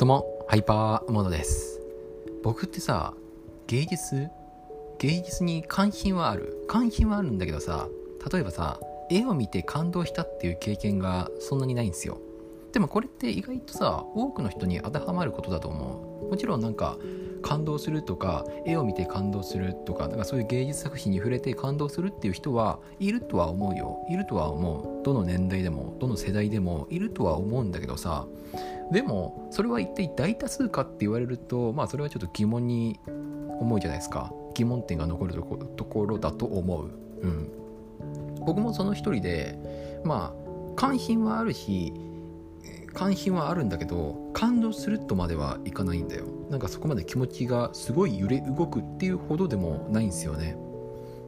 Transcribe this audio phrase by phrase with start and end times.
[0.00, 1.78] どうもハイパーモードです。
[2.42, 3.12] 僕ってさ
[3.66, 4.30] 芸術？
[4.98, 6.64] 芸術に関心はある？
[6.68, 7.86] 関心はあるんだけどさ
[8.32, 12.18] 例えばさ絵を見て感動したっていう経験がそんなにないんですよ。
[12.72, 16.30] でもこれって意外とさ多くの人に当てはまることだと思う。
[16.30, 16.96] もちろんなんか
[17.42, 24.06] 感動するとか絵を見て感動するとかなんかそういう芸術作品に触れて感動するっていう人はいるとは思うよ。
[24.08, 25.04] いるとは思う。
[25.04, 28.26] どの年代でもどの世代でもいるとは思うんだけどさ。
[28.92, 34.32] でもそれは一体大多数かって言われるとまあそれはちょっと疑問に思うじゃないですか。
[34.54, 36.90] 疑問点が残るところだと思う。
[37.22, 37.50] うん。
[38.44, 39.58] 僕もその一人で
[40.04, 40.40] まあ
[40.76, 41.92] 関心はあるし
[42.92, 46.26] 関心はあるんだけど感動するとまではいかないんだよ。
[46.50, 50.56] なんかそこまで気持ちがすごい揺れ動くっていうほどでもないんですよね、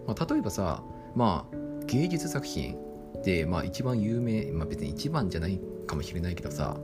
[0.07, 0.83] まあ、例えばさ
[1.15, 1.57] まあ
[1.87, 2.77] 芸術作品
[3.25, 6.77] でまあ一番有名まあ別に一番じゃないかもしれないけどさ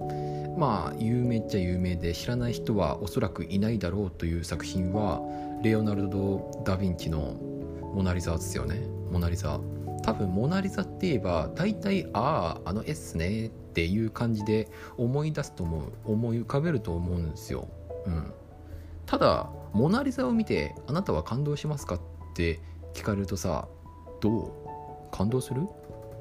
[0.56, 5.20] まあ有名っちゃ有名で知らない人はおそらくいないだろうという作品は
[5.62, 7.34] レオナルド・ダ・ヴィンチの
[7.94, 8.80] 「モナ・リザ」ですよね。
[9.10, 9.60] モナ・リザ。
[10.04, 17.68] 多分モナ・リザって言えば大体あああの絵っすねっていう感じで思い出すと思う思い浮かべると思うんですよ、
[18.06, 18.32] うん、
[19.06, 22.00] ただモナ・リザを見てあなたは感動しますかっ
[22.34, 22.58] て
[22.92, 23.68] 聞かれるとさ
[24.20, 24.50] どう？
[25.12, 25.68] 感動する？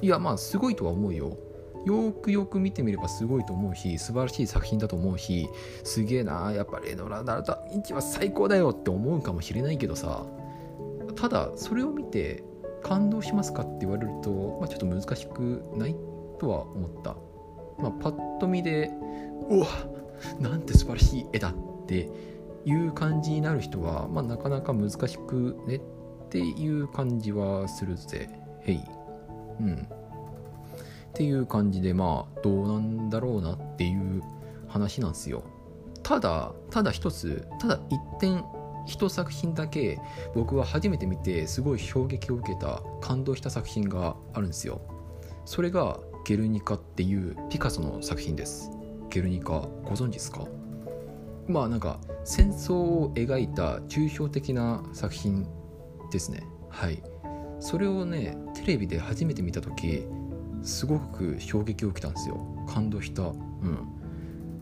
[0.04, 1.36] いやまあすごいとは思うよ。
[1.84, 5.50] よくよく見てみればすごいと思うし素晴らしい作品だと思うし
[5.84, 10.28] すげえなやっぱレノラ・ナルタ・インチは最高だよって思うかもしれないけどさ
[11.16, 12.44] ただそれを見て
[12.84, 15.96] 感動しますかって言われると、まあ、ちょっと難しくない？
[16.40, 17.16] とは思った、
[17.80, 18.92] まあ、パッと見で
[19.50, 19.68] うわ
[20.40, 22.10] なんて素晴らしい絵だって
[22.66, 25.82] いう感じになる人は、まあ、なかなか難しくねっ
[26.30, 28.30] ていう感じはするぜ。
[28.62, 28.82] へい。
[29.62, 29.76] うん。
[29.76, 34.22] っていう感じでまあどうなんだろうなっていう
[34.68, 35.44] 話なんですよ。
[36.04, 38.44] ただただ一つただ一点
[38.86, 40.00] 一作品だけ
[40.36, 44.82] 僕は初めて見てすごい衝撃を受けた感動した作品があるんですよ。
[45.46, 48.70] それが「ゲルニカ」っていうピカソの作品です。
[49.10, 50.46] ゲルニカご存知ですか？
[51.48, 55.48] まあなんか戦争を描いた抽象的な作品
[56.12, 56.44] ですね。
[56.68, 57.02] はい。
[57.62, 60.06] それをねテレビで初めて見た時
[60.64, 62.46] すごく衝撃を受けたんですよ。
[62.68, 63.24] 感動した。
[63.24, 63.38] うん。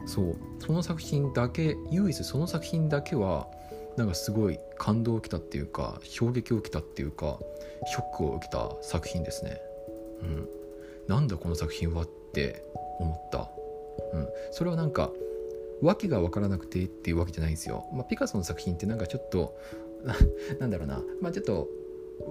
[0.05, 0.35] そう。
[0.59, 3.47] その作品だけ唯一その作品だけは
[3.97, 7.39] なんかすごい感動を受けたっていうか衝撃を受けたっていうか
[7.87, 9.57] ショックを受けた作品ですね。
[10.21, 10.47] うん、
[11.07, 12.63] なんだこの作品はって
[12.99, 13.49] 思った。
[14.13, 15.11] うん、それはなんか
[15.81, 17.85] 訳が分からなくてっていうわけじゃないんですよ。
[17.93, 19.55] まあ、ピカソの作品ってなんかちょっと
[20.59, 21.67] なんだろうな、まあ、ちょっと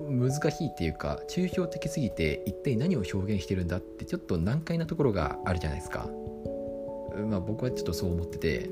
[0.08, 6.08] 難しいっていうか抽象的すぎて一体何を表現してるんだってちょっと難解なところがあるじゃないですか。
[7.28, 8.70] まあ僕はちょっとそう思ってて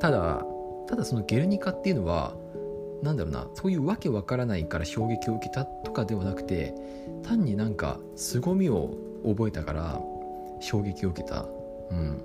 [0.00, 0.44] ただ
[0.88, 2.36] ただそのゲルニカっていうのは
[3.02, 6.74] 何だろうなそういうわけわからないから衝撃を受けたとかではなくて
[7.22, 10.00] 単になんか凄みを覚えたから
[10.60, 11.46] 衝撃を受けた、
[11.90, 12.22] うん、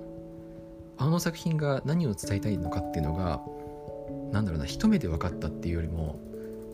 [0.98, 3.40] あの作品が何を伝えたいのかっていうのが
[4.32, 6.18] 何だろうな一目で分かったっていうよりも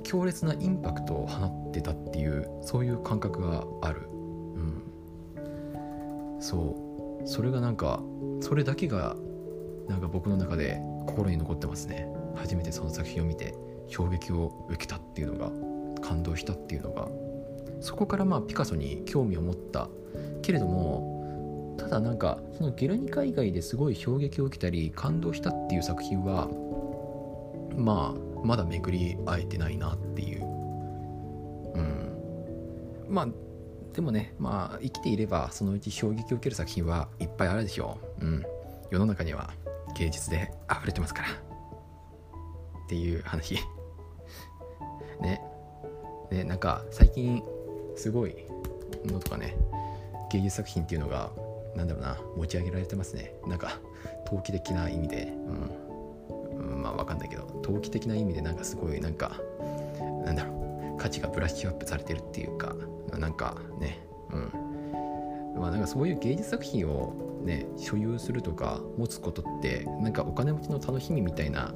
[0.05, 6.89] 強烈なインパクトを放ってたっていうそういう感覚がある、うん、そう。
[7.29, 8.01] それがなんか
[8.41, 9.17] それだけが
[9.89, 12.09] なんか僕の中で心に残ってますね。
[12.37, 13.55] 初めてその作品を見て。
[13.89, 15.51] 衝撃を受けたっていうのが
[16.01, 17.09] 感動したっていうのが
[17.81, 19.89] そこからまあピカソに興味を持った。
[20.43, 26.49] けれどもただなんかそのゲルニカ以外ですごい衝撃を受けたり感動したっていう作品は
[27.77, 30.43] まあまだ巡り会えてないなっていう。
[30.43, 33.07] うん。
[33.09, 33.29] まあ
[33.93, 38.25] でもねまあ生きていればそのうち衝撃を受ける作品はいっぱいあるでしょう。
[38.25, 38.45] うん。
[38.91, 39.51] 世の中には
[39.97, 41.29] 芸術で溢れてますから。
[41.29, 43.59] っていう話。
[45.21, 45.41] ね。
[46.31, 47.43] ねなんか最近
[47.97, 48.35] すごい
[49.07, 49.57] のとかね
[50.31, 51.31] 芸術作品っていうのが
[51.75, 53.35] なんだろうな持ち上げられてますね。
[53.47, 53.79] なんか
[54.27, 55.33] 投機的な意味で。
[56.51, 59.41] うん、うん、まあわかんないけど投機的な意味でなんかすごいなんか
[60.25, 62.75] なんだろう価値がブラッシュアップされてるっていうか
[63.19, 64.01] なんかね。
[64.33, 64.69] うん。
[65.61, 71.75] まあなんかそういう芸術作品をね所有するとか持つことってなんかお金持ちの楽しみみたいな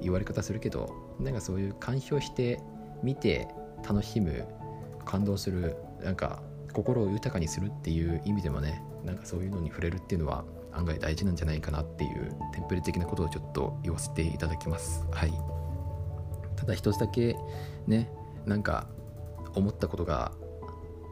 [0.00, 2.60] 言われ方するけどなんかそういう鑑賞して
[3.02, 3.48] 見て
[3.88, 4.46] 楽しむ
[5.04, 15.04] 感動するなんか心を豊かにするっていう意味でもねなんかそういうのに触れるっていうのは案外大事なんじゃないかなっていうテンプレ的なことをちょっと言わせていただきます。
[15.10, 15.32] はい。
[16.56, 17.36] ただ一つだけ
[17.86, 18.10] ね
[18.46, 18.86] なんか
[19.54, 20.32] 思ったことが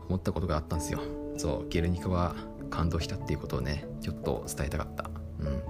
[0.09, 1.01] 思ったことがあったんですよ。
[1.37, 2.35] そうゲルニカは
[2.71, 5.11] 感動したっていうことをねちょっと伝えたかった。
[5.41, 5.63] うん。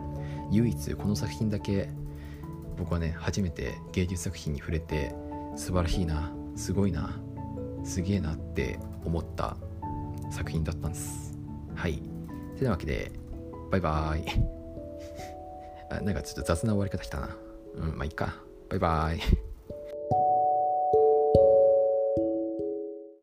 [0.53, 1.89] 唯一この作品だけ
[2.77, 5.15] 僕はね初めて芸術作品に触れて
[5.61, 6.33] 素晴らしいな。
[6.57, 7.21] すごいな。
[7.85, 9.59] すげえなって思った
[10.31, 11.37] 作品だったんです。
[11.75, 12.03] はい。
[12.59, 13.13] てなわけで
[13.71, 14.25] バイバーイ。
[15.93, 17.37] あなんかちょっと雑な終わり方したな。
[17.75, 18.37] うんまあいいか。
[18.71, 19.50] バイバーイ。